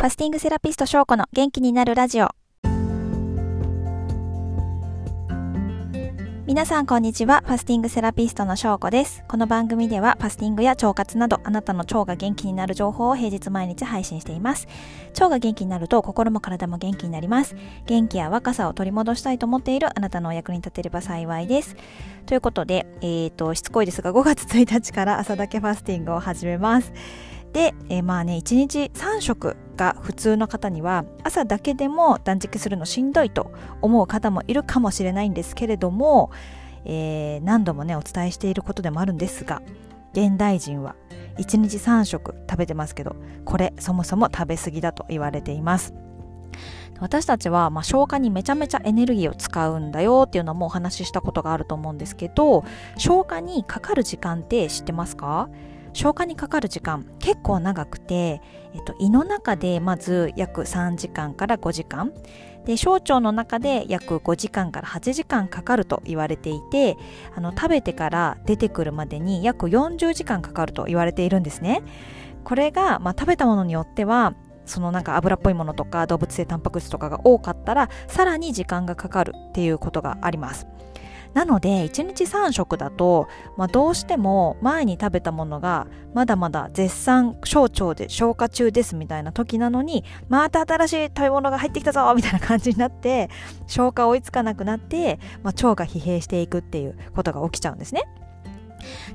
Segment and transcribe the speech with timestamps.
[0.00, 2.30] ファスティングセラピスト翔子の元気になるラジオ。
[6.46, 7.42] 皆さんこんにちは。
[7.44, 9.22] ファスティングセラピストの翔子です。
[9.28, 14.68] この番組ではファスティングや腸活などあなたの腸が元気になる情報を平日毎日配信しています。
[15.10, 17.54] 腸が元気になると心も体も元気になります。
[17.84, 21.76] 元気や若さを取り戻したいと思っているあなたのお役に立てれば幸いです。
[22.24, 26.90] ということでえーとしつこいですが5月1日から朝だけファスティングを始めます。
[27.52, 36.30] で、えー、まあね1日3食が普通の方には朝だけでも断食するのしんどいと思う方もいるかもしれないんですけれども、
[36.84, 39.62] えー、何度もねお伝えしていることでもあるんですが
[40.12, 40.96] 現代人は
[41.38, 43.16] 1日3食食べてますけど
[43.46, 45.94] これそもそも食べ過ぎだと言われています。
[46.98, 52.62] 私たちは、まあ、消化にめちゃめちゃエネルギーを使うんだよっていうのもお話ししたことがあると思うんですけど
[52.98, 55.48] 消化にかかる時間って知ってますか？
[55.92, 58.40] 消化にかかる時間結構長くて、
[58.74, 62.12] えっと、胃の中でまず約3時間から5時間。
[62.64, 66.98] で小腸の中で約5時間から8時間かかると言われていて
[67.34, 71.82] あの食べてから出てくるまでに約40時間かかると言われているんですね。
[72.44, 74.34] これが、まあ、食べたものによっては
[74.66, 80.66] そのなんか油っぽいものとか動物性タンパク質とかが多かったらさらに時間がかかるっていうことがあります。
[81.34, 93.30] なので1日3食だと、まあ、どうしても前に食べたものがまだまだ絶賛小腸で消化中ですみたいな時なのにまた新しい食べ物が入ってきたぞみたいな感じになって
[93.66, 98.02] 消化追いつかなくなって、まあ、腸が疲弊していくっていうことが起きちゃうんですね。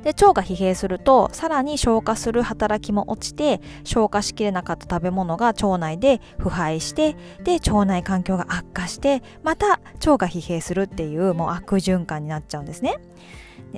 [0.03, 12.97] で腸が疲弊するとさらに消化する働きも落ちて消化しきれなかった食べ物が腸内で腐敗してで腸内環境が悪化してまた腸が疲弊するっていうもう悪循環になっちゃうんですね。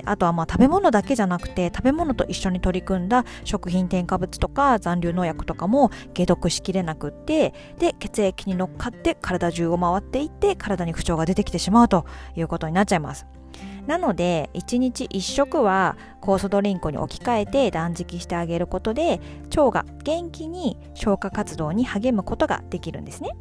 [0.05, 13.25] あとはまあ食べ物だけじゃなくて食べ物と一緒に取り組んだ食品添加物とか残留農薬とかも解毒しきれなくってで血液に乗っかって体中を回っていって体に不調が出てきてしまうということになっちゃいます。
[13.88, 19.20] なので1日1食は酵素ドリンクに置き換えて断食してあげることで
[19.55, 23.31] 腸が元気に消化活動に励むことができるんですね。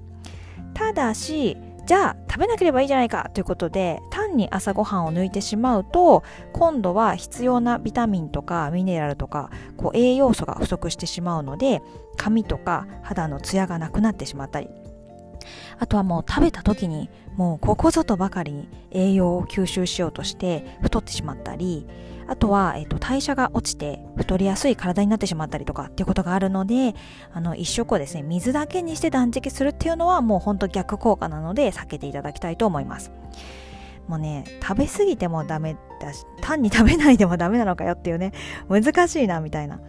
[0.75, 11.83] ただしじゃあ食べなければいいじゃないかということで単に朝ごはんを抜いてしまうと今度は必要なビタミンとかミネラルとかこう栄養素が不足してしまうので
[12.17, 14.69] 髪とか肌のツヤがなくなってしまったり
[15.79, 21.87] あとはもう食べた時にもうここぞとばかりに栄養を吸収しようとして太ってしまったり
[22.29, 26.95] あとは、えっと、代謝が落ちて太りやすい体になってしまったりとかっていうことがあるので
[27.33, 33.13] あの一食をですね水だけにして断食するっていうのはもうほんと逆効果なので避けていただきたいと思います。
[34.09, 38.33] もうね食べ過ぎてもダメだし単に食べないでもダメなのかよっていうね
[38.69, 39.81] 難しいなみたいな。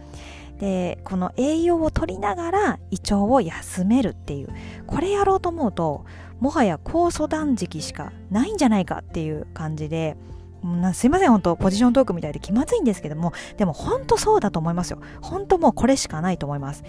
[0.58, 4.48] でこの栄養を取りながら胃腸を休めるっていう
[4.86, 6.04] これやろうと思うと
[6.40, 10.16] もはや酵素断食しかないんじゃないかっていう感じで
[10.92, 15.00] すいません本当ポジショントークみたいで気まずいんですけどもでも本当そうだと思いますよ。
[15.22, 16.82] 本当もうこれしかないと思います。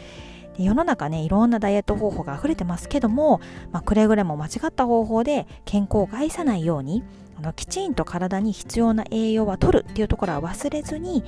[0.65, 7.03] 世の中ねいろんなダイエット方法が溢れてますけども、まあ、くれぐれも間違った方法で健康を害さないように
[7.39, 11.23] あのきちんと体に必要な栄養は取るっていうところは忘れずに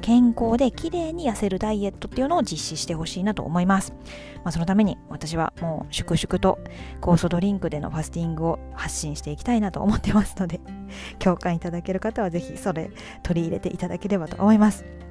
[0.00, 3.92] 健康できれいに痩せるダイエットっていうのを実施してほしいなと思います、
[4.36, 6.58] まあ、そのために私はもう粛々と
[7.02, 10.60] 酵素ドリンクでのファスティングを発信していきたいなと思ってますので
[11.20, 12.90] 共感いただける方はぜひそれ
[13.22, 15.09] 取り入れていただければと思います。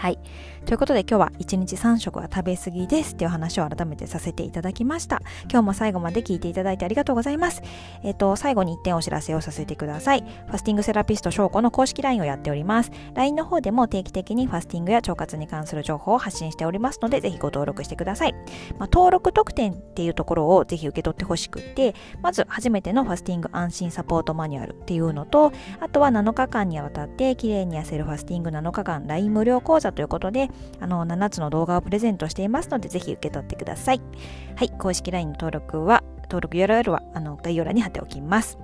[0.00, 0.18] はい。
[0.64, 5.20] ということで今日は1日3食は食べ過ぎですっていう話を改めてさせていただきました。
[5.50, 7.60] 今日も最後まで聞いていただいてありがとうございます。
[8.02, 10.22] えっ、と、最後に1点お知らせをさせてください。
[10.46, 12.90] ファスティングセラピスト翔子の公式 LINE をやっております。
[13.12, 18.32] LINE の方でも定期的にファスティングや腸活に関する情報を発信しておりますので、ぜひご登録してください。
[18.78, 34.00] まあ、登録特典っていうところをぜひ受け取ってほしくて、まず初めてのファスティング安心サポートマニュアルっていうのと、あとは7日間にわたって綺麗に痩せるファスティング7日間 LINE 無料講座ということで、あの、7つの動画をプレゼントしていますので、ぜひ受け取ってください。
[34.56, 38.58] はい、公式 LINE の登録は、登録 URL は、あの、概要欄に貼っておきます。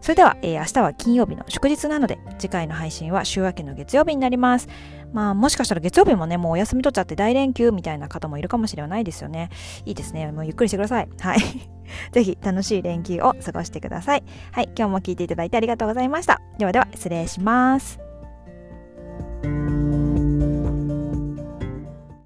[0.00, 4.68] それでは、えー、明日は金曜日の祝日なので、次回の配信は週明けの月曜日になります。
[5.12, 9.50] まあ、もしかしたら月曜日もね、もうお休み取っちゃって大連休みたいな方もいるかもしれないですよね。
[9.84, 10.30] いいですね。
[10.30, 11.08] もうゆっくりしてください。
[11.20, 11.38] はい。
[12.12, 14.24] ぜひ楽しい連休を過ごしてください。
[14.52, 14.68] はい。
[14.76, 16.40] 今日も聞いていただいてありがとうございました。
[16.58, 18.05] ではでは、失礼します。